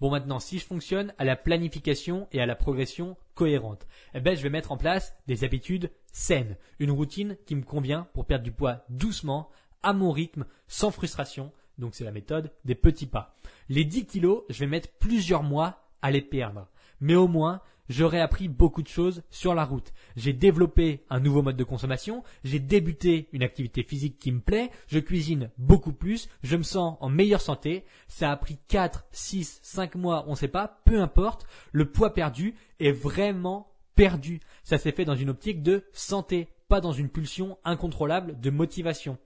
Bon 0.00 0.10
maintenant, 0.10 0.40
si 0.40 0.58
je 0.58 0.66
fonctionne 0.66 1.14
à 1.16 1.24
la 1.24 1.36
planification 1.36 2.26
et 2.32 2.40
à 2.40 2.46
la 2.46 2.56
progression 2.56 3.16
cohérente, 3.36 3.86
eh 4.14 4.20
ben 4.20 4.36
je 4.36 4.42
vais 4.42 4.50
mettre 4.50 4.72
en 4.72 4.76
place 4.76 5.14
des 5.28 5.44
habitudes 5.44 5.92
saines, 6.10 6.56
une 6.80 6.90
routine 6.90 7.36
qui 7.46 7.54
me 7.54 7.62
convient 7.62 8.08
pour 8.12 8.26
perdre 8.26 8.42
du 8.42 8.50
poids 8.50 8.84
doucement, 8.88 9.50
à 9.84 9.92
mon 9.92 10.10
rythme, 10.10 10.44
sans 10.66 10.90
frustration. 10.90 11.52
Donc 11.78 11.94
c'est 11.94 12.02
la 12.02 12.10
méthode 12.10 12.50
des 12.64 12.74
petits 12.74 13.06
pas. 13.06 13.36
Les 13.68 13.84
10 13.84 14.06
kilos, 14.06 14.42
je 14.48 14.58
vais 14.58 14.66
mettre 14.66 14.88
plusieurs 14.98 15.44
mois 15.44 15.84
à 16.02 16.10
les 16.10 16.20
perdre. 16.20 16.66
Mais 16.98 17.14
au 17.14 17.28
moins, 17.28 17.60
j'aurai 17.88 18.20
appris 18.20 18.48
beaucoup 18.48 18.82
de 18.82 18.88
choses 18.88 19.22
sur 19.30 19.54
la 19.54 19.64
route. 19.64 19.92
J'ai 20.16 20.32
développé 20.32 21.04
un 21.10 21.20
nouveau 21.20 21.42
mode 21.42 21.56
de 21.56 21.64
consommation, 21.64 22.22
j'ai 22.42 22.58
débuté 22.58 23.28
une 23.32 23.42
activité 23.42 23.82
physique 23.82 24.18
qui 24.18 24.32
me 24.32 24.40
plaît, 24.40 24.70
je 24.86 24.98
cuisine 24.98 25.50
beaucoup 25.58 25.92
plus, 25.92 26.28
je 26.42 26.56
me 26.56 26.62
sens 26.62 26.96
en 27.00 27.08
meilleure 27.08 27.40
santé. 27.40 27.84
Ça 28.08 28.30
a 28.30 28.36
pris 28.36 28.58
4, 28.68 29.06
6, 29.12 29.60
5 29.62 29.94
mois, 29.96 30.24
on 30.26 30.32
ne 30.32 30.36
sait 30.36 30.48
pas, 30.48 30.80
peu 30.84 31.00
importe. 31.00 31.46
Le 31.72 31.90
poids 31.90 32.14
perdu 32.14 32.54
est 32.80 32.92
vraiment 32.92 33.72
perdu. 33.94 34.40
Ça 34.62 34.78
s'est 34.78 34.92
fait 34.92 35.04
dans 35.04 35.16
une 35.16 35.30
optique 35.30 35.62
de 35.62 35.84
santé, 35.92 36.48
pas 36.68 36.80
dans 36.80 36.92
une 36.92 37.08
pulsion 37.08 37.58
incontrôlable 37.64 38.40
de 38.40 38.50
motivation. 38.50 39.18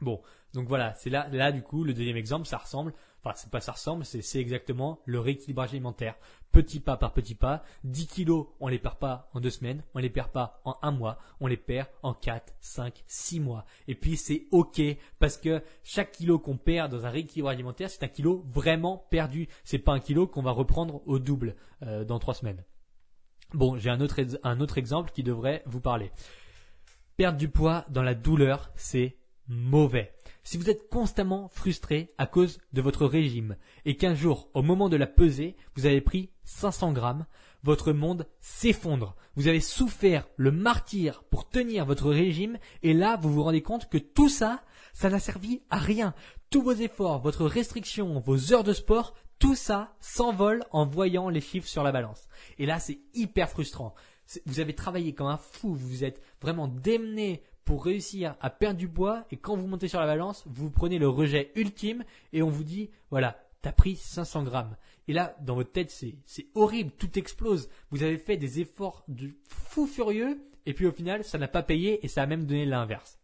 Bon, 0.00 0.20
donc 0.52 0.68
voilà, 0.68 0.94
c'est 0.94 1.10
là, 1.10 1.28
là 1.32 1.52
du 1.52 1.62
coup, 1.62 1.84
le 1.84 1.94
deuxième 1.94 2.16
exemple, 2.16 2.46
ça 2.46 2.58
ressemble, 2.58 2.92
enfin 3.24 3.34
c'est 3.36 3.50
pas 3.50 3.60
ça 3.60 3.72
ressemble, 3.72 4.04
c'est, 4.04 4.40
exactement 4.40 5.00
le 5.04 5.20
rééquilibrage 5.20 5.70
alimentaire. 5.70 6.16
Petit 6.50 6.80
pas 6.80 6.96
par 6.96 7.14
petit 7.14 7.34
pas, 7.34 7.62
10 7.84 8.06
kilos, 8.08 8.48
on 8.60 8.68
les 8.68 8.78
perd 8.78 8.96
pas 8.96 9.30
en 9.32 9.40
deux 9.40 9.50
semaines, 9.50 9.82
on 9.94 10.00
les 10.00 10.10
perd 10.10 10.30
pas 10.30 10.60
en 10.64 10.76
un 10.82 10.90
mois, 10.90 11.18
on 11.40 11.46
les 11.46 11.56
perd 11.56 11.88
en 12.02 12.12
4, 12.12 12.52
5, 12.60 13.04
6 13.06 13.40
mois. 13.40 13.64
Et 13.88 13.94
puis 13.94 14.16
c'est 14.16 14.46
ok, 14.50 14.82
parce 15.18 15.38
que 15.38 15.62
chaque 15.82 16.12
kilo 16.12 16.38
qu'on 16.38 16.56
perd 16.56 16.90
dans 16.90 17.06
un 17.06 17.10
rééquilibrage 17.10 17.54
alimentaire, 17.54 17.90
c'est 17.90 18.02
un 18.04 18.08
kilo 18.08 18.44
vraiment 18.48 19.06
perdu. 19.10 19.48
C'est 19.64 19.78
pas 19.78 19.92
un 19.92 20.00
kilo 20.00 20.26
qu'on 20.26 20.42
va 20.42 20.50
reprendre 20.50 21.02
au 21.06 21.18
double 21.18 21.56
euh, 21.82 22.04
dans 22.04 22.18
trois 22.18 22.34
semaines. 22.34 22.64
Bon, 23.54 23.76
j'ai 23.78 23.90
un 23.90 24.00
autre, 24.00 24.20
un 24.42 24.60
autre 24.60 24.78
exemple 24.78 25.10
qui 25.12 25.22
devrait 25.22 25.62
vous 25.66 25.80
parler. 25.80 26.10
Perdre 27.16 27.38
du 27.38 27.48
poids 27.48 27.84
dans 27.88 28.02
la 28.02 28.14
douleur, 28.14 28.70
c'est 28.74 29.16
mauvais. 29.52 30.14
Si 30.44 30.58
vous 30.58 30.70
êtes 30.70 30.88
constamment 30.88 31.48
frustré 31.48 32.12
à 32.18 32.26
cause 32.26 32.58
de 32.72 32.82
votre 32.82 33.06
régime 33.06 33.56
et 33.84 33.96
qu'un 33.96 34.14
jour, 34.14 34.48
au 34.54 34.62
moment 34.62 34.88
de 34.88 34.96
la 34.96 35.06
pesée, 35.06 35.56
vous 35.76 35.86
avez 35.86 36.00
pris 36.00 36.30
500 36.44 36.92
grammes, 36.92 37.26
votre 37.62 37.92
monde 37.92 38.26
s'effondre. 38.40 39.14
Vous 39.36 39.46
avez 39.46 39.60
souffert 39.60 40.28
le 40.36 40.50
martyr 40.50 41.22
pour 41.30 41.48
tenir 41.48 41.86
votre 41.86 42.10
régime 42.10 42.58
et 42.82 42.92
là, 42.92 43.16
vous 43.16 43.32
vous 43.32 43.44
rendez 43.44 43.62
compte 43.62 43.88
que 43.88 43.98
tout 43.98 44.28
ça, 44.28 44.62
ça 44.92 45.10
n'a 45.10 45.20
servi 45.20 45.62
à 45.70 45.78
rien. 45.78 46.12
Tous 46.50 46.62
vos 46.62 46.72
efforts, 46.72 47.20
votre 47.20 47.46
restriction, 47.46 48.18
vos 48.18 48.52
heures 48.52 48.64
de 48.64 48.72
sport, 48.72 49.14
tout 49.38 49.54
ça 49.54 49.94
s'envole 50.00 50.64
en 50.70 50.86
voyant 50.86 51.28
les 51.28 51.40
chiffres 51.40 51.68
sur 51.68 51.82
la 51.82 51.92
balance. 51.92 52.28
Et 52.58 52.66
là, 52.66 52.78
c'est 52.78 52.98
hyper 53.14 53.48
frustrant. 53.48 53.94
Vous 54.46 54.60
avez 54.60 54.74
travaillé 54.74 55.14
comme 55.14 55.26
un 55.26 55.36
fou, 55.36 55.74
vous 55.74 56.04
êtes 56.04 56.20
vraiment 56.40 56.68
démené 56.68 57.42
pour 57.64 57.84
réussir 57.84 58.36
à 58.40 58.50
perdre 58.50 58.78
du 58.78 58.88
poids 58.88 59.24
et 59.30 59.36
quand 59.36 59.56
vous 59.56 59.66
montez 59.66 59.88
sur 59.88 60.00
la 60.00 60.06
balance, 60.06 60.44
vous 60.46 60.70
prenez 60.70 60.98
le 60.98 61.08
rejet 61.08 61.52
ultime 61.54 62.04
et 62.32 62.42
on 62.42 62.50
vous 62.50 62.64
dit, 62.64 62.90
voilà, 63.10 63.38
t'as 63.62 63.72
pris 63.72 63.96
500 63.96 64.44
grammes. 64.44 64.76
Et 65.08 65.12
là, 65.12 65.36
dans 65.40 65.54
votre 65.54 65.72
tête, 65.72 65.90
c'est, 65.90 66.46
horrible, 66.54 66.92
tout 66.92 67.18
explose. 67.18 67.68
Vous 67.90 68.02
avez 68.02 68.18
fait 68.18 68.36
des 68.36 68.60
efforts 68.60 69.04
de 69.08 69.30
fou 69.48 69.86
furieux 69.86 70.40
et 70.66 70.74
puis 70.74 70.86
au 70.86 70.92
final, 70.92 71.24
ça 71.24 71.38
n'a 71.38 71.48
pas 71.48 71.62
payé 71.62 72.04
et 72.04 72.08
ça 72.08 72.22
a 72.22 72.26
même 72.26 72.46
donné 72.46 72.66
l'inverse. 72.66 73.18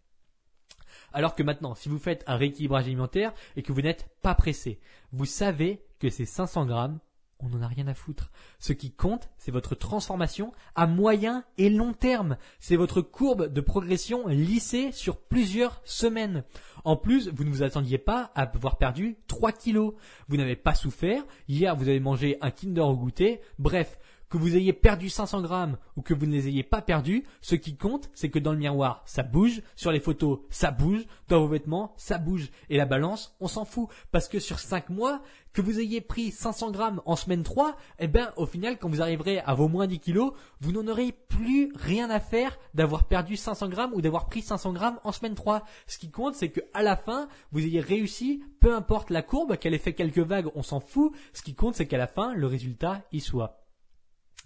Alors 1.13 1.35
que 1.35 1.43
maintenant, 1.43 1.75
si 1.75 1.89
vous 1.89 1.99
faites 1.99 2.25
un 2.27 2.37
rééquilibrage 2.37 2.85
alimentaire 2.85 3.33
et 3.57 3.63
que 3.63 3.73
vous 3.73 3.81
n'êtes 3.81 4.09
pas 4.23 4.35
pressé, 4.35 4.81
vous 5.13 5.25
savez 5.25 5.83
que 6.01 6.11
ces 6.11 6.27
500 6.27 6.67
grammes, 6.67 7.01
on 7.41 7.49
n'en 7.49 7.63
a 7.63 7.69
rien 7.69 7.87
à 7.87 7.95
foutre. 7.95 8.31
Ce 8.59 8.73
qui 8.73 8.91
compte, 8.91 9.29
c'est 9.39 9.53
votre 9.53 9.75
transformation 9.75 10.53
à 10.75 10.87
moyen 10.87 11.45
et 11.57 11.71
long 11.71 11.93
terme. 11.93 12.37
C'est 12.59 12.77
votre 12.77 13.01
courbe 13.01 13.53
de 13.53 13.61
progression 13.61 14.27
lissée 14.27 14.93
sur 14.93 15.17
plusieurs 15.17 15.81
semaines. 15.85 16.45
En 16.85 16.97
plus, 16.97 17.29
vous 17.29 17.45
ne 17.45 17.51
vous 17.51 17.63
attendiez 17.63 17.99
pas 17.99 18.33
à 18.35 18.43
avoir 18.43 18.77
perdu 18.77 19.17
3 19.27 19.53
kilos. 19.53 19.95
Vous 20.29 20.37
n'avez 20.37 20.57
pas 20.57 20.75
souffert. 20.75 21.23
Hier, 21.49 21.77
vous 21.77 21.89
avez 21.89 22.01
mangé 22.01 22.39
un 22.41 22.51
Kinder 22.51 22.81
au 22.81 22.97
goûter. 22.97 23.41
Bref, 23.59 23.99
que 24.29 24.37
vous 24.37 24.57
ayez 24.57 24.73
perdu 24.73 25.09
500 25.09 25.43
grammes 25.43 25.79
ou 25.97 26.03
que 26.03 26.15
vous 26.15 26.27
ne 26.27 26.33
les 26.33 26.49
ayez 26.49 26.63
pas 26.63 26.83
perdus, 26.83 27.25
ce 27.41 27.55
qui 27.55 27.77
compte, 27.77 28.11
c'est 28.15 28.31
que 28.31 28.39
dans 28.39 28.53
le 28.53 28.59
miroir, 28.59 29.03
ça 29.07 29.23
bouge, 29.23 29.63
sur 29.77 29.93
les 29.93 30.01
photos, 30.01 30.41
ça 30.51 30.71
bouge, 30.71 31.07
dans 31.29 31.41
vos 31.41 31.49
vêtements, 31.49 31.95
ça 31.97 32.19
bouge. 32.19 32.51
Et 32.69 32.77
la 32.77 32.87
balance, 32.87 33.37
on 33.41 33.49
s'en 33.49 33.65
fout. 33.65 33.89
Parce 34.11 34.29
que 34.29 34.39
sur 34.39 34.59
5 34.59 34.91
mois, 34.91 35.23
que 35.53 35.63
vous 35.63 35.81
ayez 35.81 36.01
pris 36.01 36.31
500 36.31 36.71
grammes 36.71 37.03
en 37.05 37.17
semaine 37.17 37.43
3, 37.43 37.77
eh 37.99 38.07
ben, 38.07 38.33
au 38.37 38.47
final, 38.47 38.79
quand 38.79 38.89
vous 38.89 39.03
arriverez 39.03 39.41
à 39.41 39.55
vos 39.55 39.69
moins 39.69 39.87
10 39.87 39.99
kilos, 39.99 40.33
vous 40.61 40.73
n'en 40.73 40.87
aurez 40.87 41.13
plus 41.13 41.73
rien 41.75 42.11
à 42.11 42.21
faire 42.21 42.59
d'avoir 42.75 43.05
perdu 43.05 43.37
500 43.37 43.69
grammes 43.69 43.93
ou 43.95 44.01
d'avoir 44.01 44.27
pris 44.27 44.43
500 44.43 44.73
grammes 44.73 45.01
en 45.05 45.13
semaine 45.13 45.35
3. 45.35 45.65
Ce 45.87 45.99
qui 45.99 46.11
compte, 46.11 46.35
c'est 46.35 46.51
que 46.51 46.61
à 46.75 46.83
la 46.83 46.97
fin, 46.97 47.29
vous 47.53 47.65
ayez 47.65 47.81
réussi, 47.81 48.43
peu 48.61 48.75
importe 48.75 49.11
la 49.11 49.23
courbe, 49.23 49.57
qu'elle 49.57 49.75
ait 49.75 49.79
fait 49.79 49.95
quelques 49.95 50.19
vagues, 50.19 50.51
on 50.55 50.63
s'en 50.63 50.81
fout. 50.81 51.13
Ce 51.33 51.43
qui 51.43 51.55
compte, 51.55 51.75
c'est 51.75 51.87
qu'à 51.87 51.99
la 51.99 52.07
fin, 52.07 52.35
le 52.35 52.47
résultat 52.47 53.03
y 53.13 53.21
soit. 53.21 53.68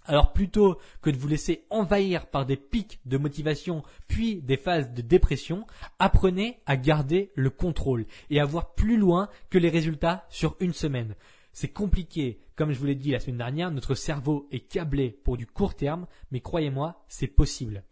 Alors 0.05 0.33
plutôt 0.33 0.77
que 1.01 1.09
de 1.09 1.17
vous 1.17 1.27
laisser 1.27 1.65
envahir 1.69 2.27
par 2.27 2.45
des 2.45 2.57
pics 2.57 2.99
de 3.05 3.17
motivation 3.17 3.83
puis 4.07 4.41
des 4.41 4.57
phases 4.57 4.93
de 4.93 5.01
dépression, 5.01 5.65
apprenez 5.99 6.59
à 6.65 6.75
garder 6.75 7.31
le 7.35 7.49
contrôle 7.49 8.05
et 8.29 8.39
à 8.39 8.45
voir 8.45 8.73
plus 8.73 8.97
loin 8.97 9.29
que 9.49 9.57
les 9.57 9.69
résultats 9.69 10.25
sur 10.29 10.55
une 10.59 10.73
semaine. 10.73 11.15
C'est 11.53 11.69
compliqué, 11.71 12.39
comme 12.55 12.71
je 12.71 12.79
vous 12.79 12.85
l'ai 12.85 12.95
dit 12.95 13.11
la 13.11 13.19
semaine 13.19 13.37
dernière, 13.37 13.71
notre 13.71 13.93
cerveau 13.93 14.47
est 14.51 14.67
câblé 14.67 15.11
pour 15.23 15.37
du 15.37 15.45
court 15.45 15.75
terme, 15.75 16.07
mais 16.31 16.39
croyez-moi, 16.39 17.03
c'est 17.07 17.27
possible. 17.27 17.83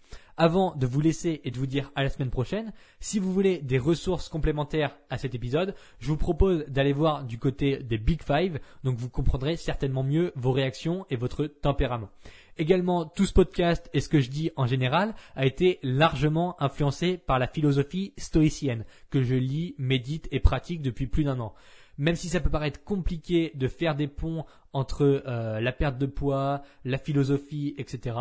Avant 0.44 0.76
de 0.76 0.88
vous 0.88 1.02
laisser 1.02 1.40
et 1.44 1.52
de 1.52 1.60
vous 1.60 1.68
dire 1.68 1.92
à 1.94 2.02
la 2.02 2.10
semaine 2.10 2.32
prochaine, 2.32 2.74
si 3.00 3.20
vous 3.20 3.32
voulez 3.32 3.60
des 3.60 3.78
ressources 3.78 4.28
complémentaires 4.28 4.98
à 5.12 5.20
cet 5.20 5.36
épisode, 5.36 5.76
je 6.00 6.08
vous 6.08 6.18
propose 6.18 6.66
d'aller 6.66 6.94
voir 6.94 7.26
du 7.26 7.38
côté 7.38 7.78
des 7.78 8.00
Big 8.00 8.24
Five, 8.24 8.60
donc 8.84 8.98
vous 8.98 9.08
comprendrez 9.08 9.56
certainement 9.56 10.02
mieux 10.02 10.32
vos 10.36 10.52
réactions 10.52 11.06
et 11.12 11.16
votre 11.16 11.46
tempérament. 11.46 12.10
Également, 12.58 13.06
tout 13.06 13.28
ce 13.28 13.34
podcast 13.34 13.88
et 13.94 14.02
ce 14.02 14.10
que 14.10 14.20
je 14.20 14.32
dis 14.32 14.50
en 14.56 14.66
général 14.66 15.14
a 15.36 15.46
été 15.46 15.78
largement 15.84 16.60
influencé 16.60 17.18
par 17.18 17.38
la 17.38 17.46
philosophie 17.46 18.16
stoïcienne 18.18 18.86
que 19.12 19.22
je 19.22 19.36
lis, 19.36 19.76
médite 19.78 20.28
et 20.32 20.40
pratique 20.40 20.82
depuis 20.82 21.06
plus 21.06 21.24
d'un 21.24 21.40
an 21.40 21.54
même 21.98 22.16
si 22.16 22.30
ça 22.30 22.40
peut 22.40 22.50
paraître 22.50 22.84
compliqué 22.84 23.52
de 23.54 23.68
faire 23.68 23.96
des 23.96 24.08
ponts 24.08 24.46
entre 24.74 25.24
euh, 25.28 25.60
la 25.60 25.72
perte 25.72 26.00
de 26.00 26.08
poids, 26.08 26.64
la 26.84 26.98
philosophie, 26.98 27.76
etc., 27.78 28.16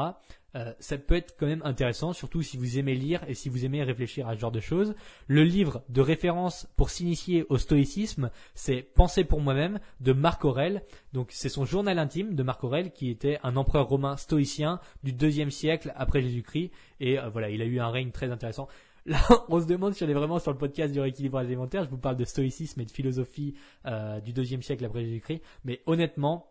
euh, 0.57 0.73
ça 0.81 0.99
peut 0.99 1.15
être 1.15 1.37
quand 1.39 1.47
même 1.47 1.63
intéressant, 1.65 2.13
surtout 2.13 2.43
si 2.43 2.57
vous 2.57 2.79
aimez 2.79 2.95
lire 2.95 3.23
et 3.29 3.35
si 3.35 3.49
vous 3.49 3.65
aimez 3.65 3.83
réfléchir 3.83 4.29
à 4.29 4.35
ce 4.35 4.41
genre 4.41 4.51
de 4.51 4.61
choses. 4.61 4.95
Le 5.27 5.45
livre 5.45 5.83
de 5.89 6.01
référence 6.01 6.67
pour 6.77 6.91
s'initier 6.91 7.47
au 7.49 7.59
stoïcisme, 7.59 8.31
c'est 8.55 8.83
Penser 8.83 9.25
pour 9.25 9.41
moi-même 9.41 9.81
de 10.01 10.13
Marc 10.13 10.45
Aurèle. 10.45 10.83
Donc 11.13 11.29
c'est 11.31 11.49
son 11.49 11.65
journal 11.65 11.99
intime 11.99 12.35
de 12.35 12.43
Marc 12.43 12.65
Aurèle 12.65 12.93
qui 12.93 13.11
était 13.11 13.39
un 13.43 13.57
empereur 13.57 13.89
romain 13.89 14.17
stoïcien 14.17 14.81
du 15.03 15.13
deuxième 15.13 15.51
siècle 15.51 15.93
après 15.97 16.23
Jésus-Christ. 16.23 16.71
Et 17.01 17.19
euh, 17.19 17.29
voilà, 17.29 17.51
il 17.51 17.63
a 17.63 17.65
eu 17.65 17.81
un 17.81 17.91
règne 17.91 18.11
très 18.11 18.31
intéressant. 18.31 18.69
Là, 19.07 19.19
on 19.49 19.61
se 19.61 19.67
demande 19.67 19.95
si 19.95 20.05
on 20.05 20.09
est 20.09 20.15
vraiment 20.15 20.39
sur 20.39 20.53
le 20.53 20.59
podcast 20.59 20.93
du 20.93 21.01
rééquilibrage 21.01 21.47
alimentaire. 21.47 21.85
Je 21.85 21.91
vous 21.91 21.99
parle 21.99 22.17
de 22.17 22.25
stoïcisme 22.25 22.81
et 22.81 22.85
de 22.85 22.91
philosophie 22.91 23.55
euh, 23.87 24.21
du 24.21 24.33
deuxième 24.33 24.63
siècle 24.63 24.85
après 24.85 25.05
Jésus-Christ. 25.05 25.43
Mais 25.65 25.81
honnêtement, 25.87 26.50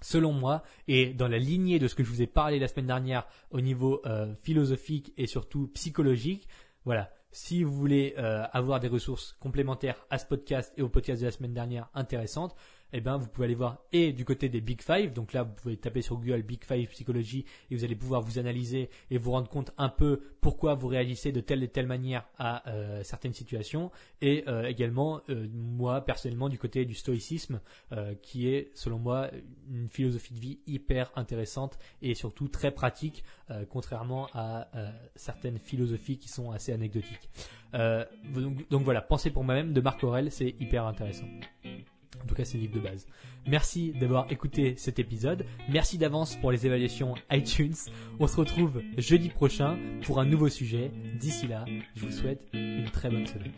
selon 0.00 0.32
moi, 0.32 0.62
et 0.88 1.12
dans 1.12 1.28
la 1.28 1.38
lignée 1.38 1.78
de 1.78 1.88
ce 1.88 1.94
que 1.94 2.04
je 2.04 2.10
vous 2.10 2.22
ai 2.22 2.26
parlé 2.26 2.58
la 2.58 2.68
semaine 2.68 2.86
dernière 2.86 3.26
au 3.50 3.60
niveau 3.60 4.00
euh, 4.06 4.34
philosophique 4.42 5.12
et 5.16 5.26
surtout 5.26 5.68
psychologique, 5.74 6.48
voilà. 6.84 7.10
Si 7.32 7.62
vous 7.62 7.72
voulez 7.72 8.14
euh, 8.18 8.44
avoir 8.52 8.80
des 8.80 8.88
ressources 8.88 9.36
complémentaires 9.38 10.04
à 10.10 10.18
ce 10.18 10.26
podcast 10.26 10.72
et 10.76 10.82
au 10.82 10.88
podcast 10.88 11.20
de 11.20 11.26
la 11.26 11.30
semaine 11.30 11.54
dernière 11.54 11.88
intéressantes, 11.94 12.56
eh 12.92 13.00
ben, 13.00 13.16
vous 13.16 13.28
pouvez 13.28 13.46
aller 13.46 13.54
voir 13.54 13.78
et 13.92 14.12
du 14.12 14.24
côté 14.24 14.48
des 14.48 14.60
Big 14.60 14.82
Five. 14.82 15.12
Donc 15.12 15.32
là, 15.32 15.42
vous 15.42 15.52
pouvez 15.52 15.76
taper 15.76 16.02
sur 16.02 16.16
Google 16.16 16.42
Big 16.42 16.64
Five 16.64 16.88
psychologie 16.88 17.44
et 17.70 17.76
vous 17.76 17.84
allez 17.84 17.96
pouvoir 17.96 18.22
vous 18.22 18.38
analyser 18.38 18.90
et 19.10 19.18
vous 19.18 19.32
rendre 19.32 19.48
compte 19.48 19.72
un 19.78 19.88
peu 19.88 20.20
pourquoi 20.40 20.74
vous 20.74 20.88
réagissez 20.88 21.32
de 21.32 21.40
telle 21.40 21.62
et 21.62 21.68
telle 21.68 21.86
manière 21.86 22.26
à 22.38 22.68
euh, 22.68 23.02
certaines 23.02 23.34
situations. 23.34 23.90
Et 24.20 24.44
euh, 24.48 24.64
également, 24.64 25.20
euh, 25.28 25.46
moi, 25.52 26.00
personnellement, 26.04 26.48
du 26.48 26.58
côté 26.58 26.84
du 26.84 26.94
stoïcisme, 26.94 27.60
qui 28.22 28.48
est, 28.48 28.70
selon 28.74 28.98
moi, 28.98 29.30
une 29.68 29.88
philosophie 29.88 30.34
de 30.34 30.40
vie 30.40 30.60
hyper 30.66 31.10
intéressante 31.16 31.78
et 32.02 32.14
surtout 32.14 32.48
très 32.48 32.70
pratique, 32.70 33.24
contrairement 33.68 34.28
à 34.32 34.68
certaines 35.16 35.58
philosophies 35.58 36.18
qui 36.18 36.28
sont 36.28 36.50
assez 36.50 36.72
anecdotiques. 36.72 37.30
Donc, 37.72 38.68
donc 38.68 38.82
voilà, 38.82 39.00
Penser 39.10 39.30
pour 39.30 39.42
moi-même 39.42 39.72
de 39.72 39.80
Marc 39.80 40.04
Aurel, 40.04 40.30
c'est 40.30 40.54
hyper 40.60 40.86
intéressant. 40.86 41.26
En 42.22 42.26
tout 42.26 42.34
cas, 42.34 42.44
c'est 42.44 42.56
le 42.58 42.62
livre 42.62 42.74
de 42.74 42.80
base. 42.80 43.06
Merci 43.46 43.92
d'avoir 43.92 44.30
écouté 44.30 44.74
cet 44.76 44.98
épisode. 44.98 45.44
Merci 45.68 45.98
d'avance 45.98 46.36
pour 46.36 46.52
les 46.52 46.66
évaluations 46.66 47.14
iTunes. 47.30 47.74
On 48.18 48.26
se 48.26 48.36
retrouve 48.36 48.82
jeudi 48.98 49.28
prochain 49.28 49.78
pour 50.04 50.20
un 50.20 50.24
nouveau 50.24 50.48
sujet. 50.48 50.90
D'ici 51.18 51.46
là, 51.46 51.64
je 51.96 52.06
vous 52.06 52.12
souhaite 52.12 52.42
une 52.52 52.90
très 52.90 53.10
bonne 53.10 53.26
semaine. 53.26 53.52